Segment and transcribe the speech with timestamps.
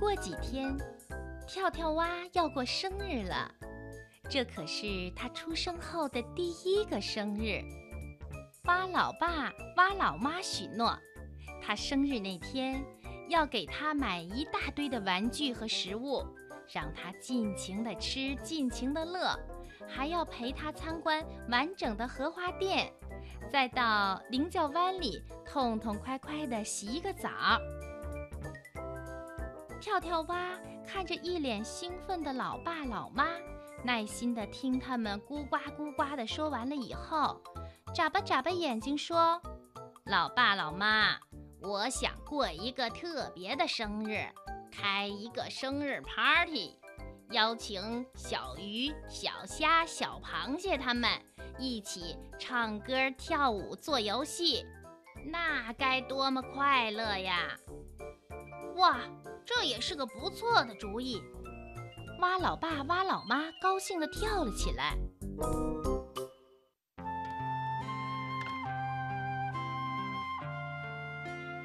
[0.00, 0.74] 过几天，
[1.46, 3.54] 跳跳蛙要过生日了，
[4.30, 7.62] 这可是他出生后的第一个生日。
[8.64, 10.98] 蛙老爸、蛙老妈许诺，
[11.62, 12.82] 他生日那天
[13.28, 16.24] 要给他买一大堆的玩具和食物，
[16.72, 19.38] 让他尽情的吃，尽情的乐，
[19.86, 22.90] 还要陪他参观完整的荷花店，
[23.52, 27.28] 再到菱角湾里痛痛快快的洗一个澡。
[29.80, 30.50] 跳跳蛙
[30.86, 33.26] 看着一脸兴奋的老爸老妈，
[33.82, 37.40] 耐心地听他们咕呱咕呱地说完了以后，
[37.94, 39.40] 眨巴眨巴眼睛说
[40.04, 41.18] ：“老爸老妈，
[41.62, 44.26] 我想过一个特别的生日，
[44.70, 46.76] 开一个生日 party，
[47.30, 51.08] 邀请小鱼、小虾、小螃蟹他们
[51.58, 54.62] 一起唱歌、跳舞、做游戏，
[55.24, 57.56] 那该多么快乐呀！”
[58.76, 59.00] 哇！
[59.52, 61.20] 这也是个不错的主意，
[62.20, 64.96] 蛙老爸、蛙老妈高兴地跳了起来。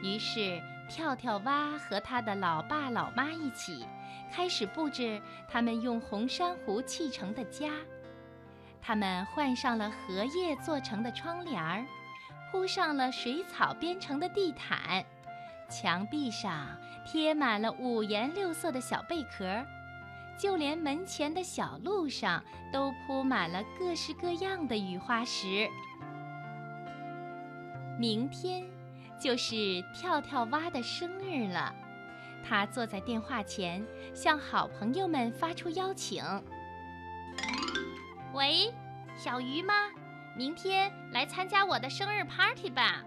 [0.01, 3.85] 于是，跳跳蛙和他的老爸老妈一起
[4.33, 7.69] 开始布置他们用红珊瑚砌成的家。
[8.81, 11.85] 他们换上了荷叶做成的窗帘儿，
[12.51, 15.05] 铺上了水草编成的地毯。
[15.69, 16.67] 墙壁上
[17.05, 19.65] 贴满了五颜六色的小贝壳，
[20.37, 25.69] 就连门前的小路上都铺满了各式各样的雨花石。
[27.97, 28.63] 明天
[29.19, 31.73] 就是跳跳蛙的生日了，
[32.43, 36.23] 他坐在电话前，向好朋友们发出邀请
[38.33, 38.73] ：“喂，
[39.17, 39.73] 小鱼吗？
[40.35, 43.03] 明天来参加我的生日 party 吧。”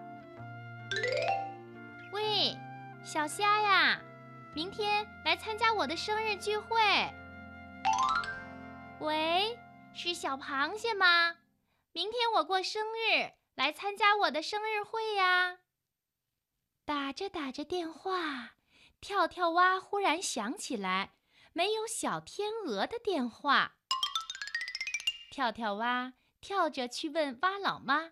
[3.10, 3.98] 小虾呀，
[4.54, 6.76] 明天来参加我的生日聚会。
[9.00, 9.58] 喂，
[9.94, 11.34] 是小螃蟹吗？
[11.92, 15.60] 明天我过生日，来参加我的生日会呀。
[16.84, 18.56] 打着打着电话，
[19.00, 21.14] 跳跳蛙忽然想起来
[21.54, 23.76] 没有小天鹅的电话。
[25.30, 28.10] 跳跳蛙跳着去问蛙老妈：“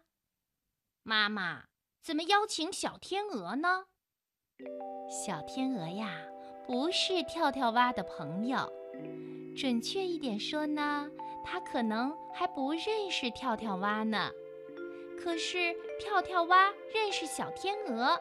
[1.05, 1.65] 妈妈。”
[2.01, 3.89] 怎么邀请小天鹅呢？
[5.09, 6.11] 小天鹅呀，
[6.67, 8.59] 不是跳跳蛙的朋友。
[9.57, 11.09] 准确一点说呢，
[11.45, 14.31] 它可能还不认识跳跳蛙呢。
[15.19, 18.19] 可是跳跳蛙认识小天鹅，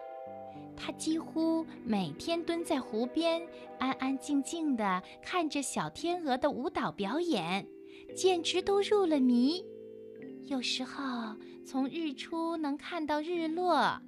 [0.77, 3.45] 它几乎每天蹲在湖边，
[3.79, 7.67] 安安静静地看着小天鹅的舞蹈表演，
[8.15, 9.65] 简直都入了迷。
[10.45, 11.35] 有时候
[11.65, 13.99] 从日出能看到日落，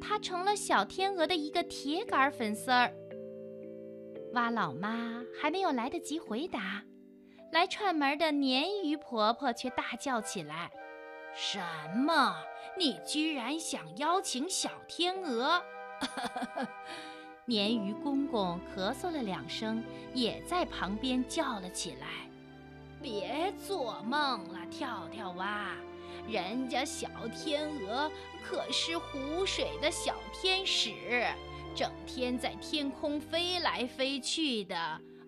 [0.00, 2.92] 它成了小天鹅的一个铁杆粉丝儿。
[4.32, 6.82] 蛙老妈还没有来得及回答，
[7.52, 10.70] 来串门的鲶鱼婆婆却大叫起来
[11.34, 11.60] ：“什
[11.96, 12.36] 么？
[12.76, 15.62] 你居然想邀请小天鹅？”
[17.46, 22.28] 鲶鱼公公咳嗽了两声，也在旁边叫了起来。
[23.00, 25.76] 别做梦了，跳跳蛙！
[26.28, 28.10] 人家小天鹅
[28.42, 30.92] 可是湖水的小天使，
[31.74, 34.76] 整天在天空飞来飞去的，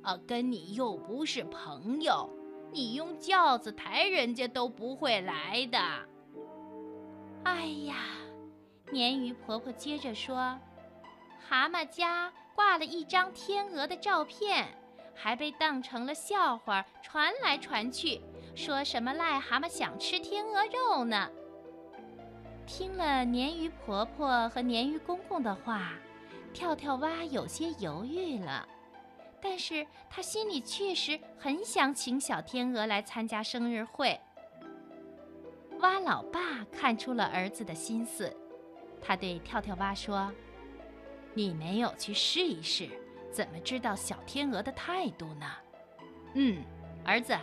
[0.03, 2.31] 啊，跟你又不是朋友，
[2.73, 5.79] 你用轿子抬人家都不会来的。
[7.45, 7.97] 哎呀，
[8.91, 10.59] 鲶鱼婆婆接着说
[11.49, 14.67] ：“蛤蟆家挂了一张天鹅的照片。”
[15.19, 18.21] 还被当成了笑话传来传去，
[18.57, 21.31] 说什么癞蛤蟆想吃天鹅肉呢？
[22.67, 25.93] 听了鲶鱼婆婆和鲶鱼公公的话，
[26.55, 28.67] 跳跳蛙有些犹豫了，
[29.43, 34.19] 但是他心里确实很想请小天鹅来参加生日会。
[35.81, 38.35] 蛙老爸看出了儿子的心思，
[39.03, 40.33] 他对跳跳蛙说
[41.35, 42.89] ：“你没有去试一试。”
[43.31, 45.47] 怎么知道小天鹅的态度呢？
[46.33, 46.65] 嗯，
[47.05, 47.37] 儿子，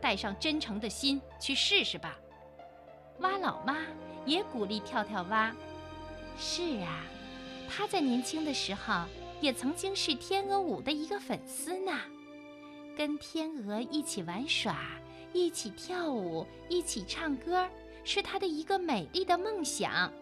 [0.00, 2.18] 带上真诚的心去试试吧。
[3.20, 3.76] 蛙老妈
[4.24, 5.54] 也鼓励跳跳蛙。
[6.38, 7.04] 是啊，
[7.68, 9.04] 他在年轻的时候
[9.40, 11.92] 也曾经是天鹅舞的一个粉丝呢。
[12.96, 14.76] 跟天鹅一起玩耍，
[15.32, 17.68] 一起跳舞，一起唱歌，
[18.04, 20.12] 是他的一个美丽的梦想。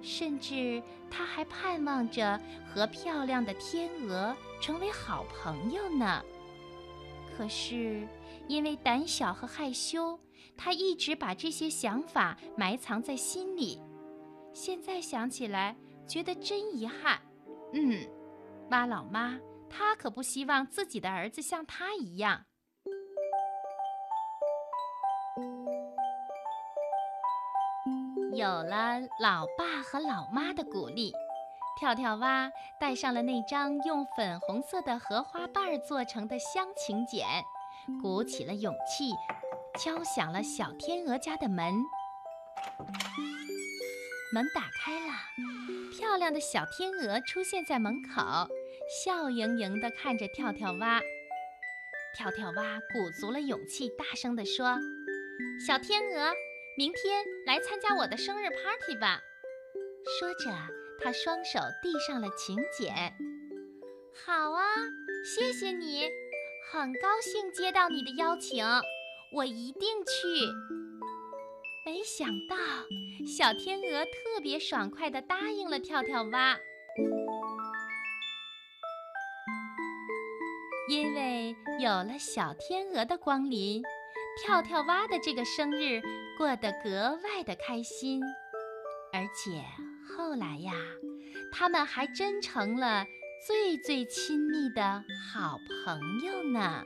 [0.00, 0.80] 甚至
[1.10, 2.40] 他还盼望着
[2.72, 6.24] 和漂亮的天鹅成为好朋友呢。
[7.38, 8.04] 可是
[8.48, 10.18] 因为胆小和害羞，
[10.56, 13.80] 他一直把这些想法埋藏在心里。
[14.52, 17.20] 现在想起来，觉得真遗憾。
[17.72, 18.04] 嗯，
[18.70, 19.38] 蛙老妈
[19.70, 22.44] 他可不希望自己的儿子像他一样。
[28.32, 31.12] 有了老爸和老妈的鼓励，
[31.78, 37.24] 跳跳蛙带上了那张用粉红色的荷花瓣做成的香请柬，
[38.02, 39.12] 鼓起了勇气，
[39.78, 41.72] 敲响了小天鹅家的门。
[44.34, 45.12] 门打开了，
[45.96, 48.48] 漂亮的小天鹅出现在门口，
[49.04, 51.00] 笑盈盈地看着跳跳蛙。
[52.16, 54.76] 跳跳蛙鼓足了勇气，大声地说
[55.64, 56.32] ：“小天鹅，
[56.76, 59.20] 明天来参加我的生日 party 吧。”
[60.18, 60.50] 说着，
[61.00, 62.94] 他双手递上了请柬。
[64.26, 64.64] “好啊，
[65.24, 66.08] 谢谢你，
[66.72, 68.64] 很高兴接到你的邀请，
[69.32, 70.46] 我一定去。”
[71.86, 72.56] 没想到，
[73.26, 76.58] 小天鹅特别爽快地答应了跳跳蛙。
[80.90, 83.82] 因为有了小天鹅的光临，
[84.42, 86.02] 跳跳蛙的这个生日
[86.36, 88.20] 过得格外的开心。
[89.12, 89.62] 而且
[90.18, 90.72] 后来呀，
[91.52, 93.06] 他们还真成了
[93.46, 96.82] 最最亲密的好朋友呢。